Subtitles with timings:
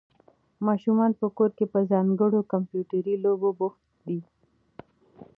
[0.67, 4.19] ماشومان په کور کې په ځانګړو کمپیوټري لوبو بوخت دي.